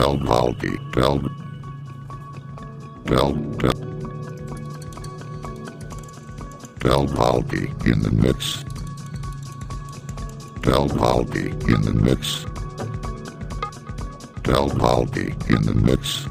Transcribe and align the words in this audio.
Baldy, 0.00 0.78
Bell, 0.92 1.18
Bell, 3.04 3.32
Bell, 3.34 3.74
Bell 6.78 7.06
Baldy 7.06 7.70
in 7.84 8.00
the 8.00 8.10
mix. 8.10 8.64
Bell 10.62 10.88
Baldy 10.88 11.50
in 11.68 11.82
the 11.82 11.92
mix. 11.92 12.46
Bell 14.42 14.70
Baldy 14.70 15.34
in 15.50 15.62
the 15.66 15.74
mix. 15.74 16.29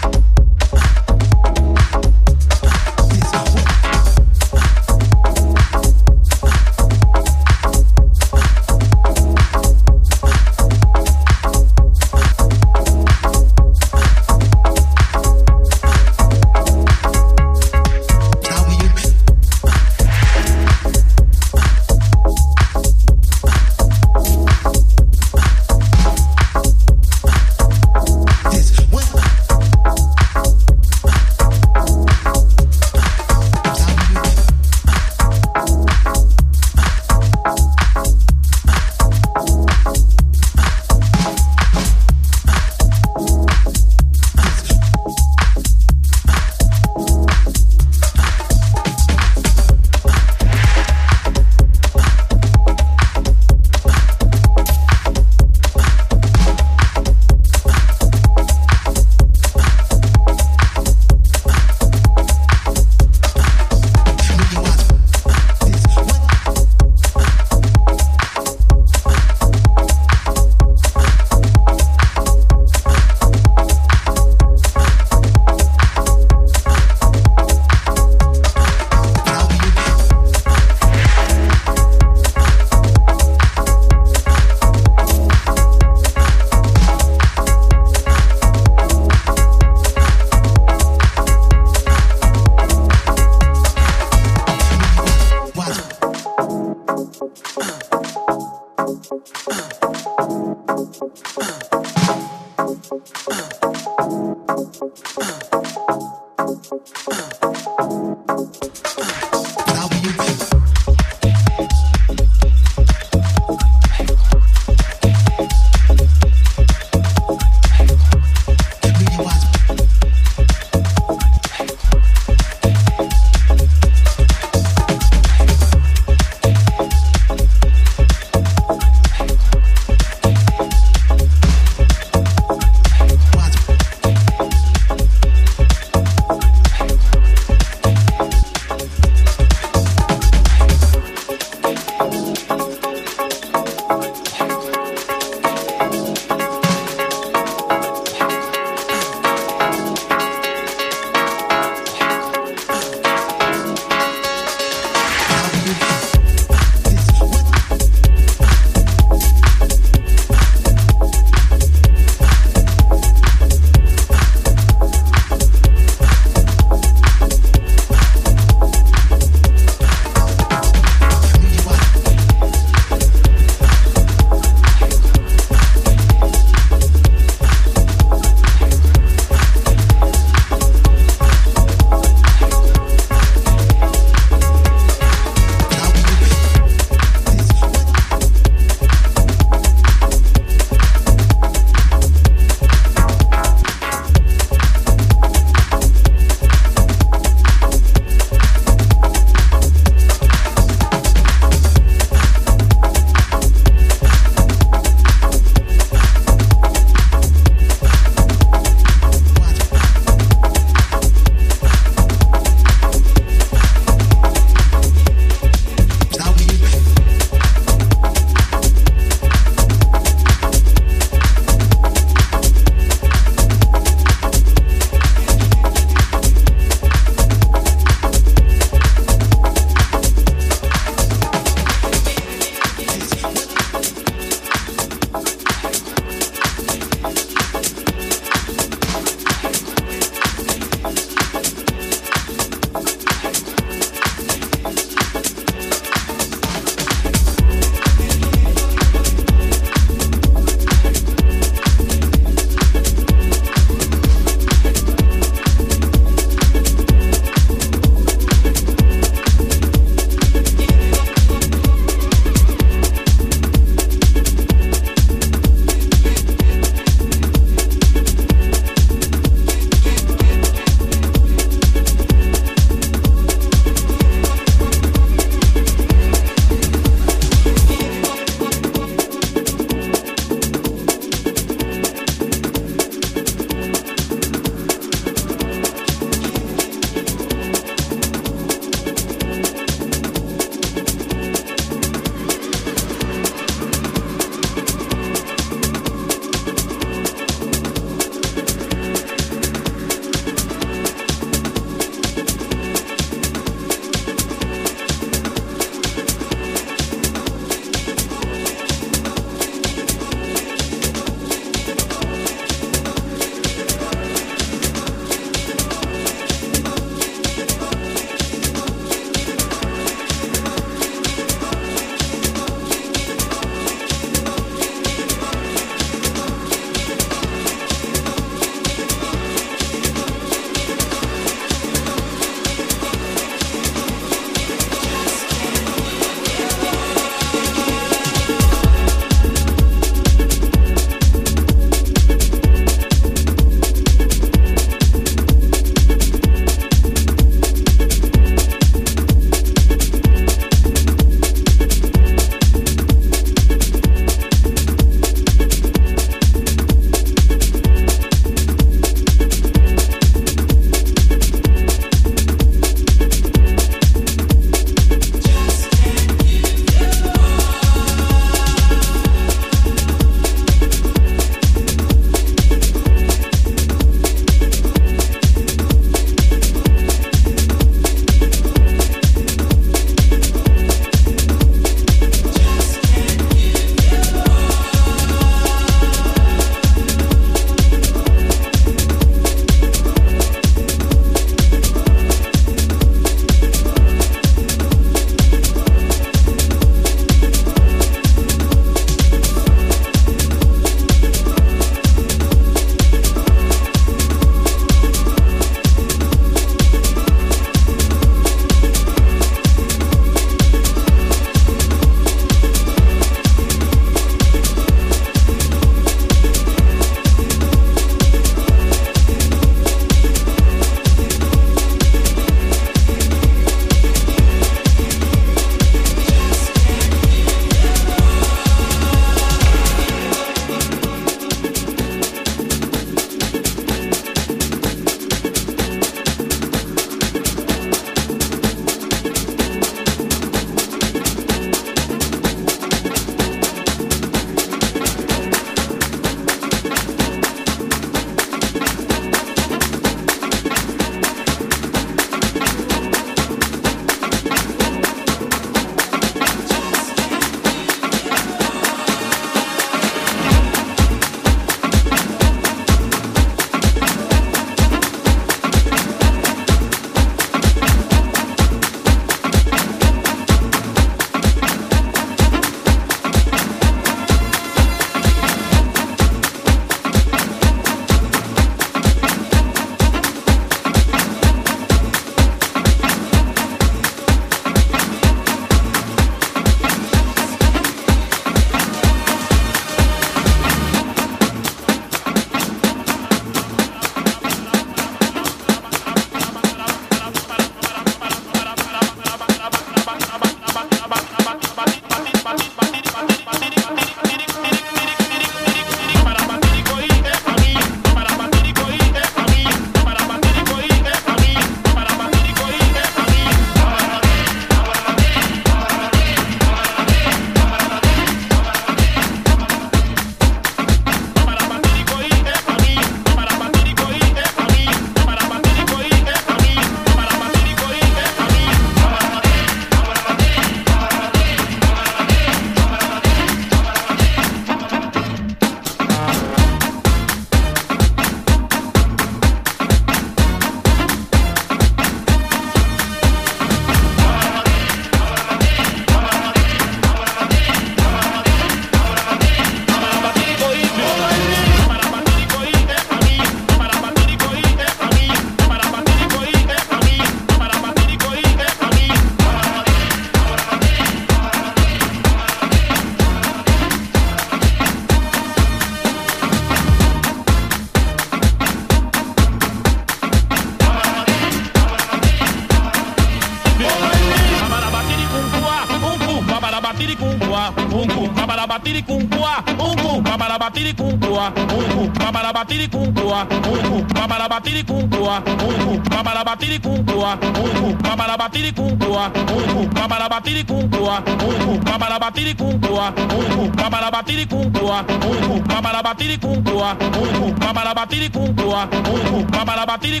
Para 578.40 578.58
batir 578.58 578.76
y 578.76 578.82
cuncua, 578.82 579.44
un 579.58 579.76
cu, 579.76 580.02
para 580.02 580.38
batir 580.38 580.66
y 580.66 580.72
cuncua, 580.72 581.30
un 581.36 581.88
cu, 581.88 582.10
para 582.10 582.32
batir 582.32 582.62
y 582.62 582.68
cuncua, 582.68 583.26
un 583.30 583.82
cu, 583.82 584.08
para 584.08 584.28
batir 584.28 584.56
y 584.56 584.64
cuncua, 584.64 585.18
un 585.18 585.76
cu, 585.76 586.02
para 586.02 586.24
batir 586.24 586.52
y 586.54 586.58
cuncua, 586.58 587.18
un 587.20 587.74
cu, 587.74 587.96
para 587.98 588.16
batir 588.16 588.46
y 588.46 588.52
cuncua, 588.52 589.12
un 589.12 589.68
cu, 589.68 589.88
para 589.88 590.08
batir 590.08 590.38
y 590.38 590.44
cuncua, 590.44 591.02
un 591.20 591.58
cu, 591.58 591.78
para 591.78 591.98
batir 591.98 592.28
y 592.28 592.34
cuncua, 592.34 592.94
un 592.96 593.50
cu, 593.50 593.68
para 593.68 593.90
batir 593.90 594.18
y 594.20 594.26
cuncua, 594.26 594.84
un 594.86 595.42
cu, 595.42 595.60
para 595.60 595.82
batir 595.82 596.10
y 596.10 596.16
cuncua, 596.16 596.76
un 597.20 597.32
cu, 597.34 597.52
para 597.52 597.74
batir 597.74 598.02
y 598.02 598.08
cuncua, 598.08 598.68
un 598.70 599.24
cu, 599.26 599.44
para 599.44 599.66
batir 599.66 599.94
y 599.94 600.00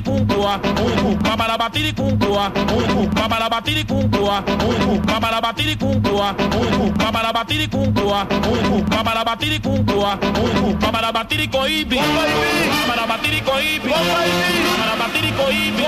cuncua, 1.92 2.50
un 2.56 3.04
cu, 3.04 3.28
para 3.28 3.48
batir 3.48 3.76
y 3.76 3.84
cuncua, 3.84 4.42
un 4.48 4.98
cu, 4.98 5.20
para 5.20 5.40
batir 5.40 5.68
y 5.68 5.76
cuncua, 5.76 6.34
un 6.40 6.90
cu, 6.90 7.02
para 7.12 7.32
batir 7.32 7.60
y 7.60 7.68
cuncua, 7.68 8.20
un 8.22 8.28
cu, 8.28 8.29
para 9.04 9.24
batir 9.24 9.52
y 9.52 9.60
cuncua, 9.60 10.18
un 10.22 10.74
cu, 10.74 10.90
para 10.90 11.10
batir 11.12 11.40
y 11.40 11.48
cu, 11.48 11.58
para 11.58 11.66
batir 11.66 11.74
y 11.74 11.80
coibi, 11.80 11.98
para 12.86 13.06
batir 13.06 13.34
y 13.34 13.40
coibi, 13.40 13.90
para 14.78 14.94
batir 14.96 15.24
y 15.24 15.32
coibi. 15.32 15.84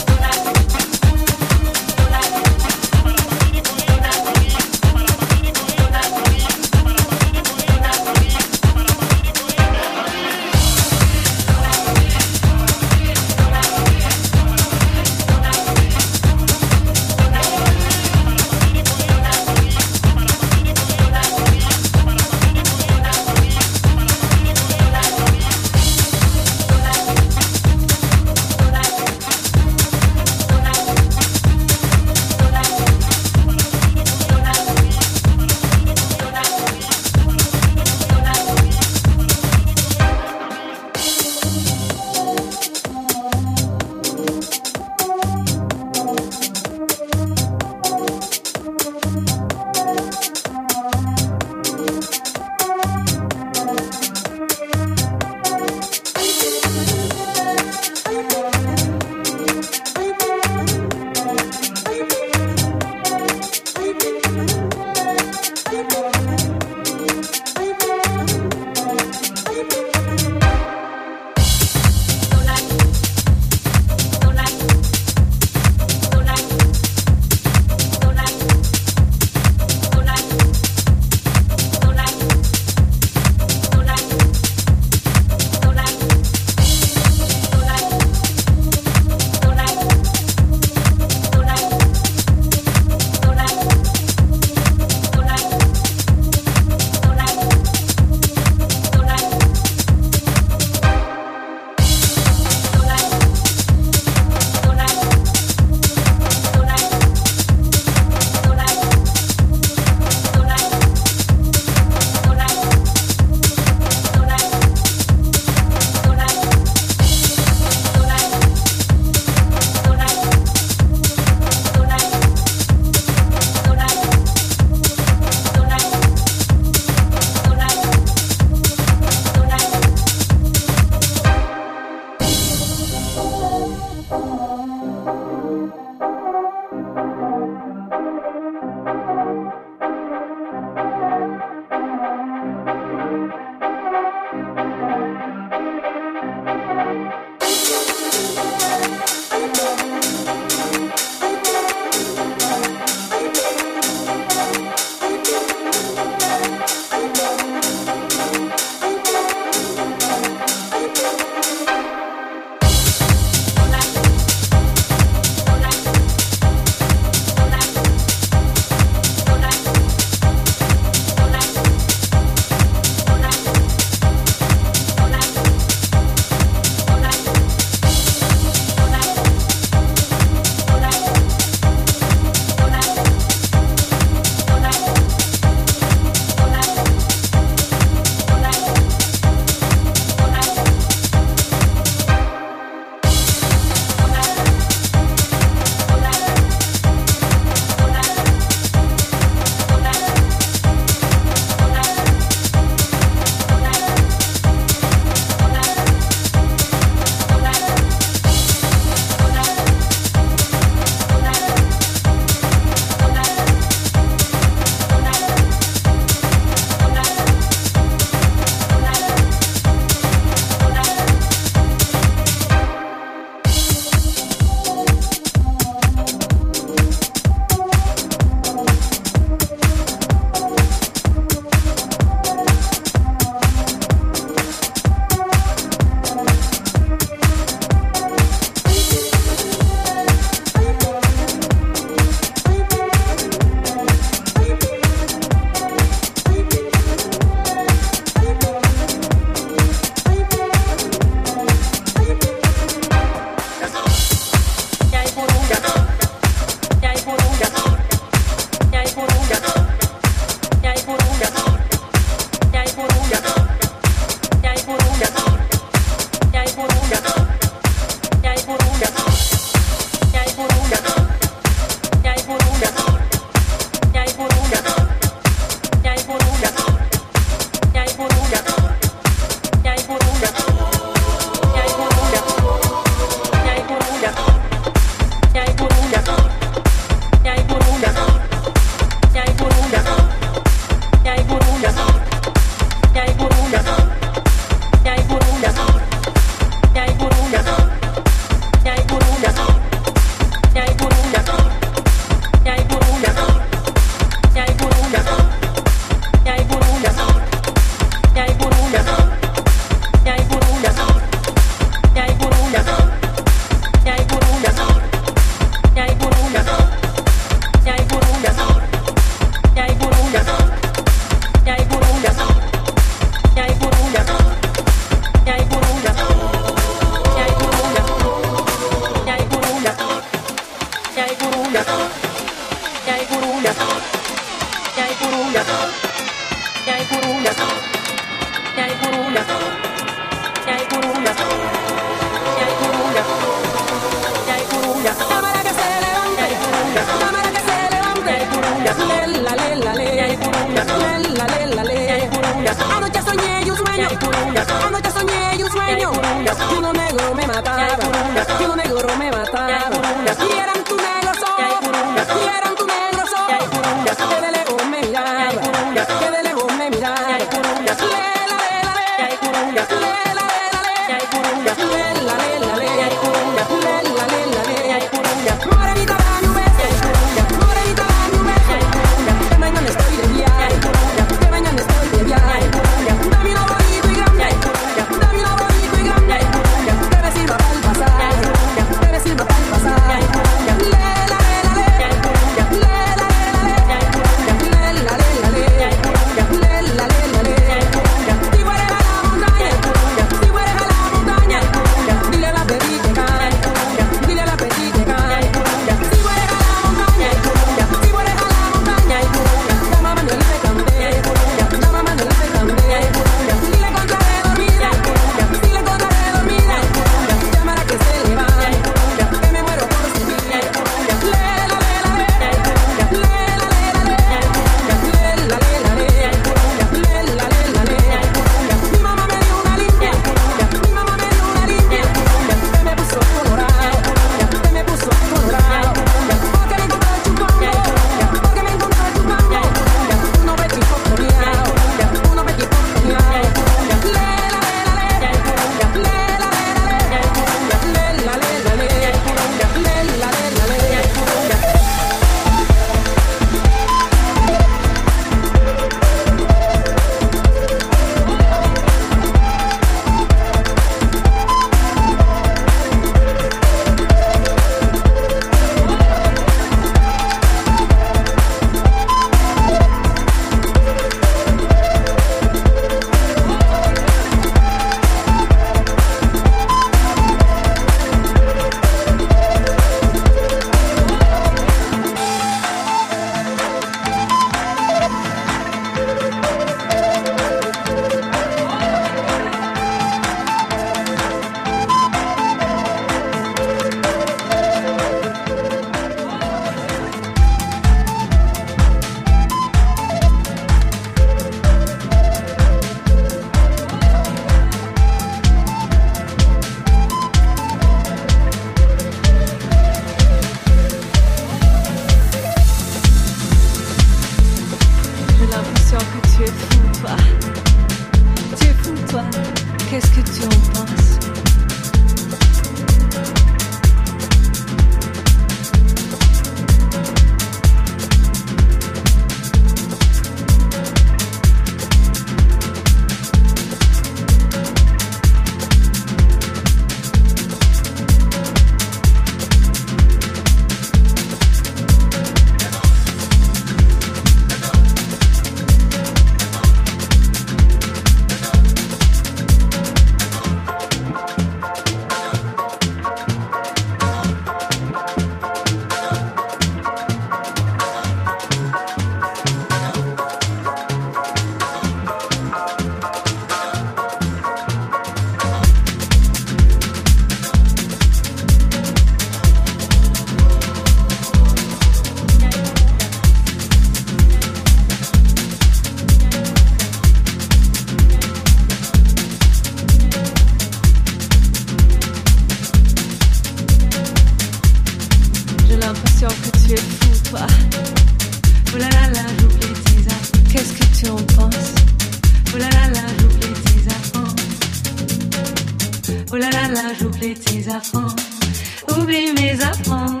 mes 599.14 599.40
affronts, 599.42 600.00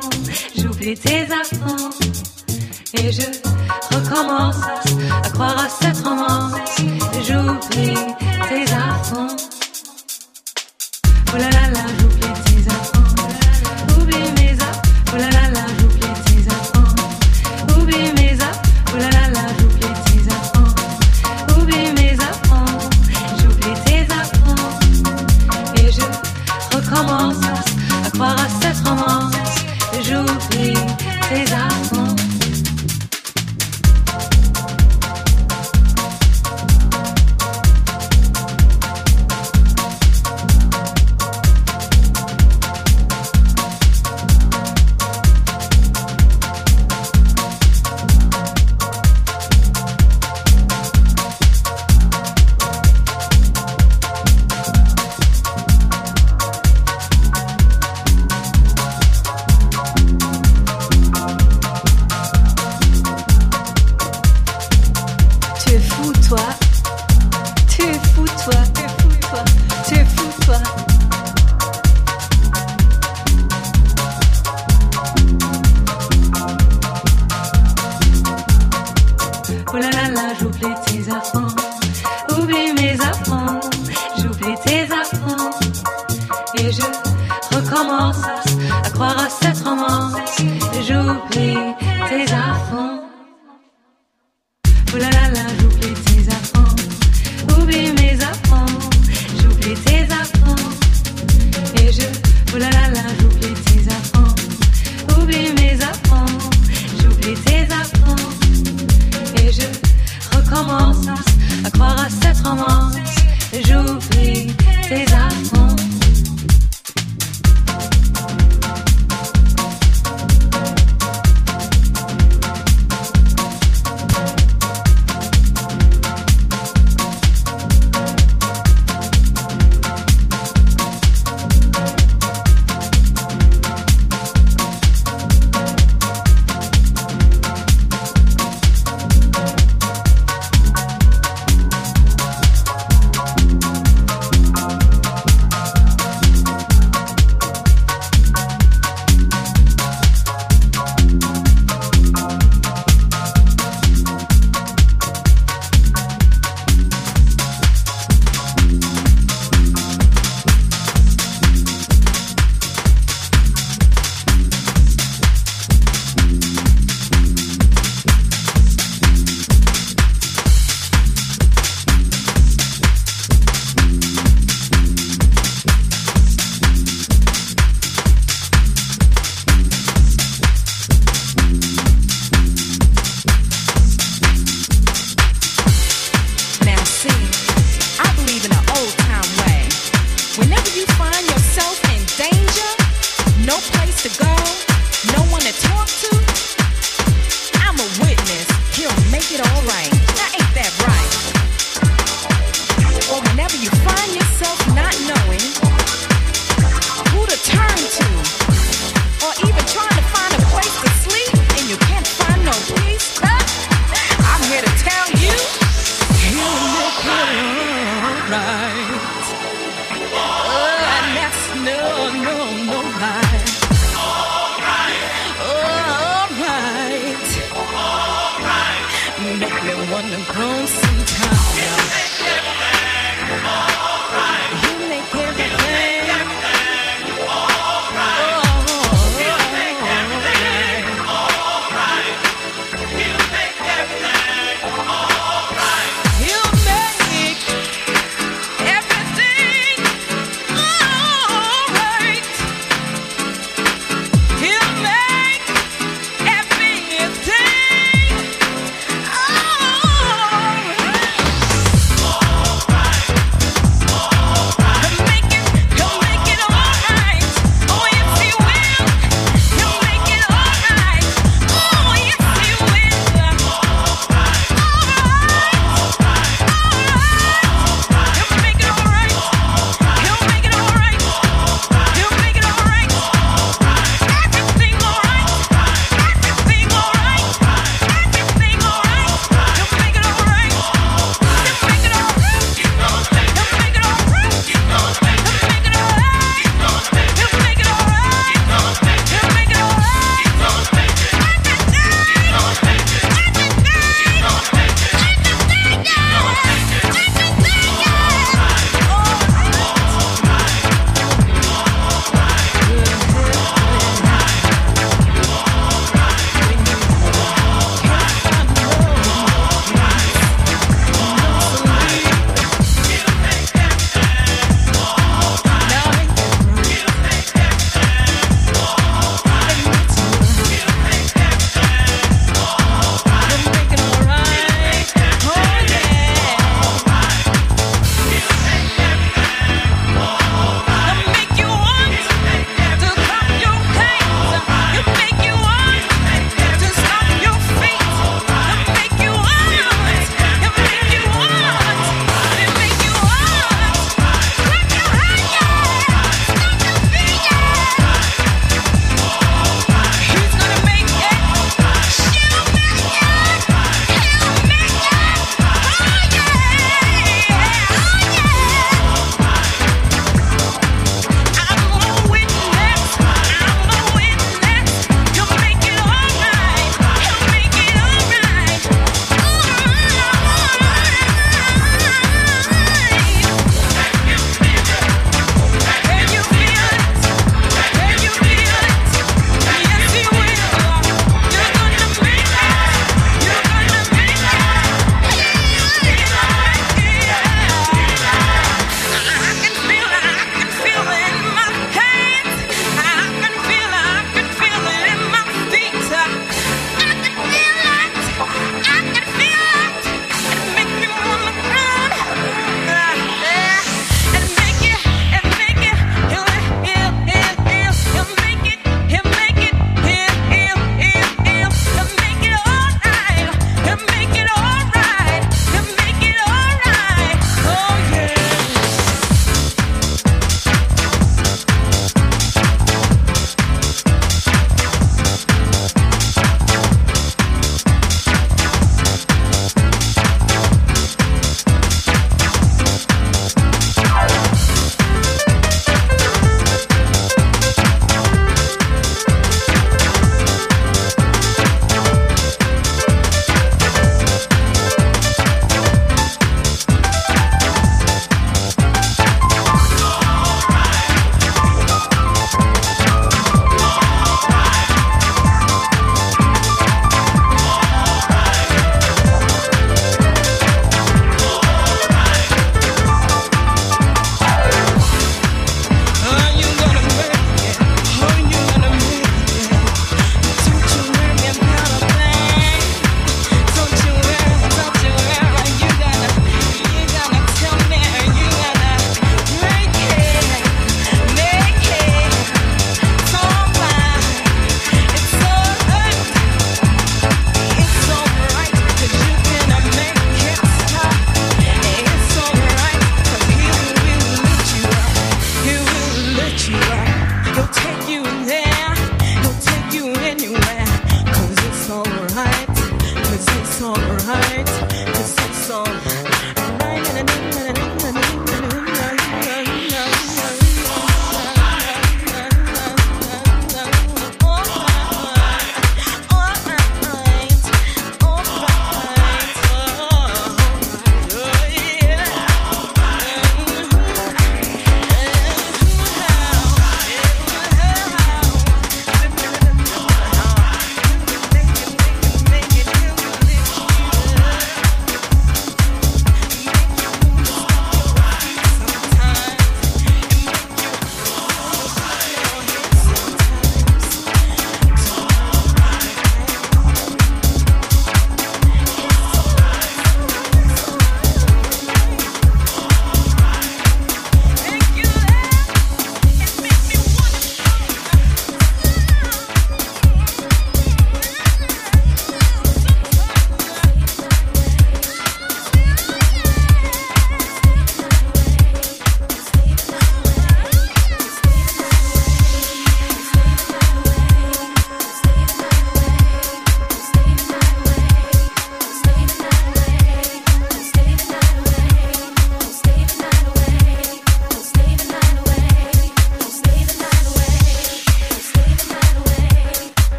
j'oublie 0.56 0.94
tes 0.94 1.26
affronts. 1.32 1.90
Et 2.94 3.10
je 3.10 3.26
recommence 3.94 4.56
à 5.24 5.30
croire 5.30 5.58
à 5.58 5.68
cette 5.68 6.04
romance, 6.04 6.54
j'oublie 7.26 7.94
tes 8.48 8.72
affronts. 8.72 9.51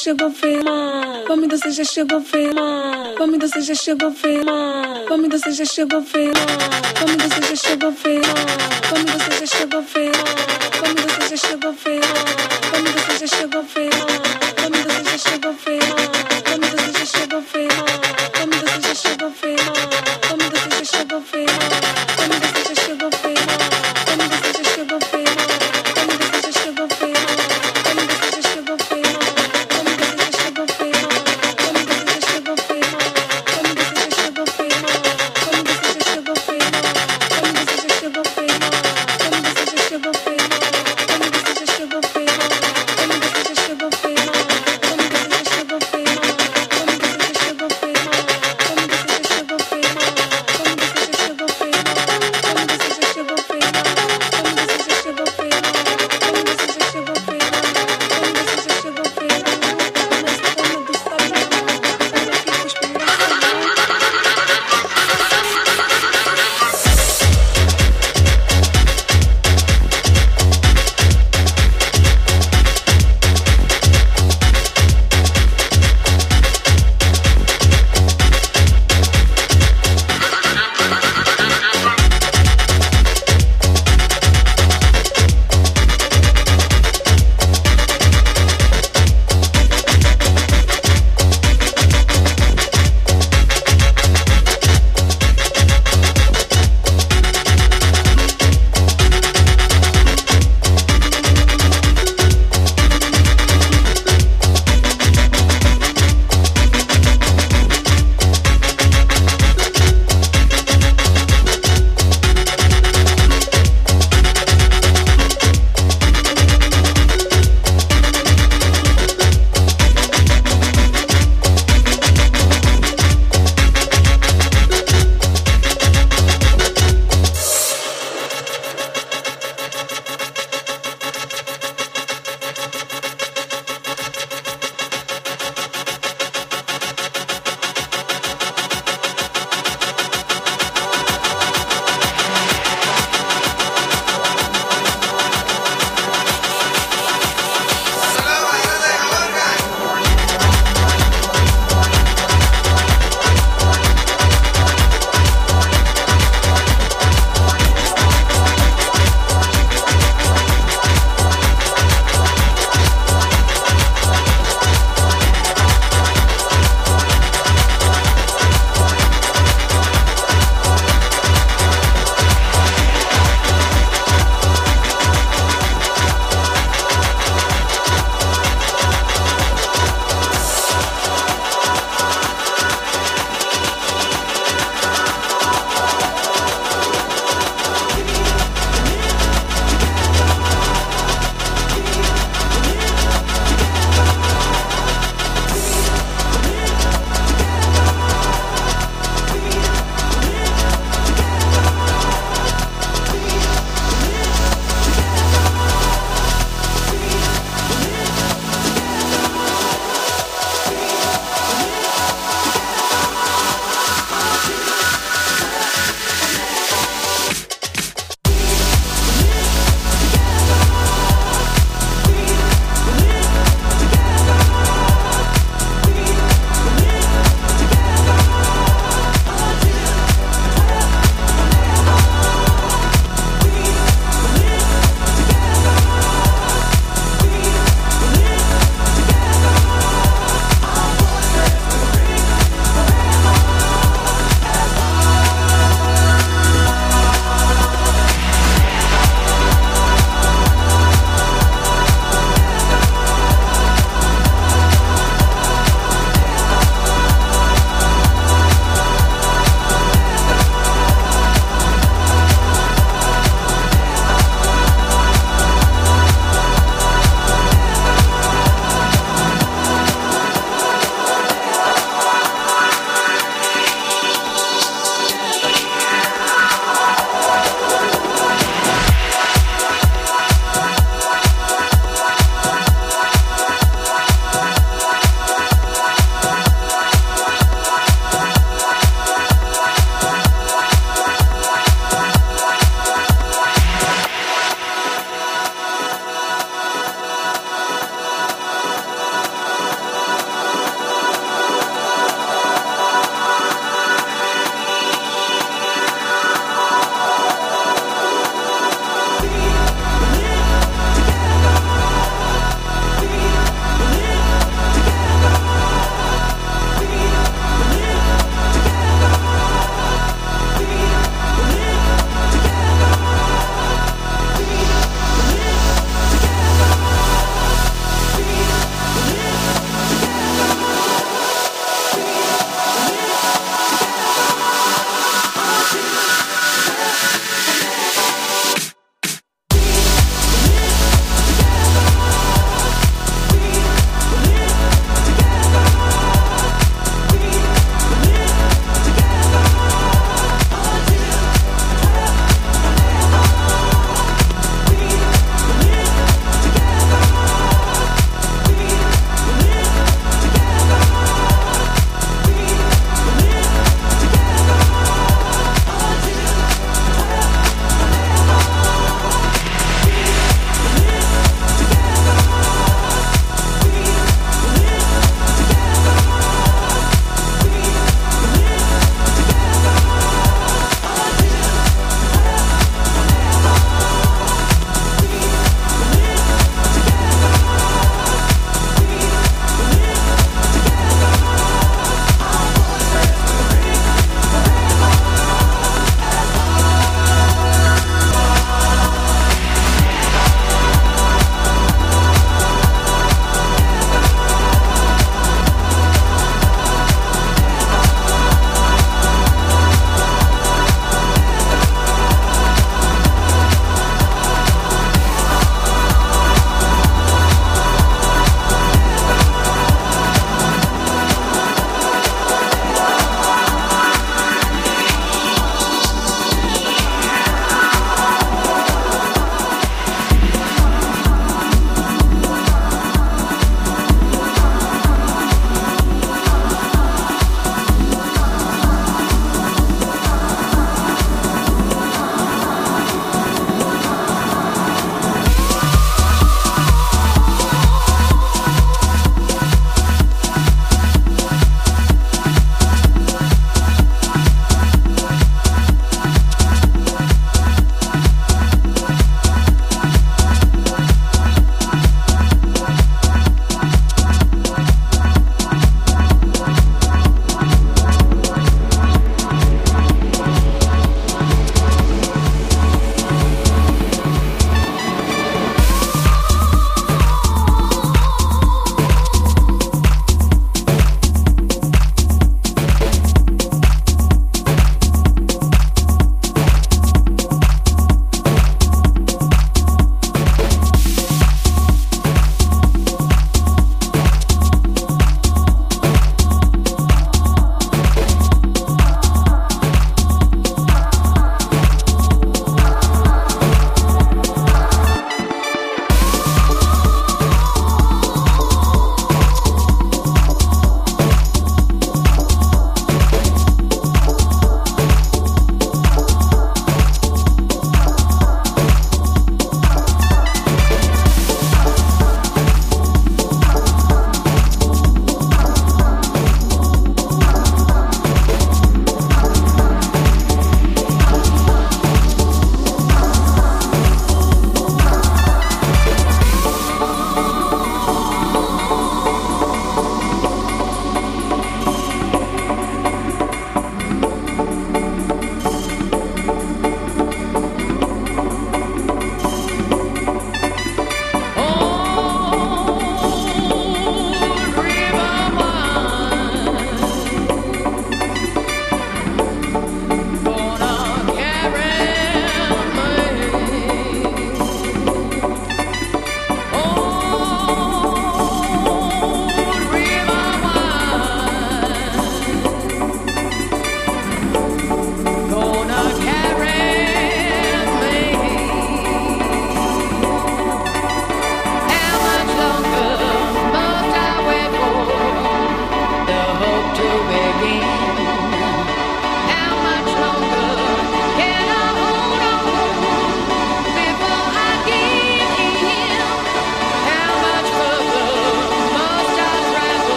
chegou 0.00 0.30
firma. 0.30 1.24
Comida 1.26 1.58
você 1.58 1.70
já 1.70 1.84
chegou 1.84 2.22
firma. 2.22 3.14
Comida 3.18 3.46
você 3.46 3.60
já 3.60 3.74
chegou 3.74 4.10
firma. 4.10 5.04
Comida 5.06 5.38
você 5.38 5.52
já 5.52 5.64
chegou 5.66 6.02
firma. 6.02 6.32
Comida 6.98 7.28
você 7.28 7.42
já 7.42 7.56
chegou 7.56 7.92
firma. 7.92 8.09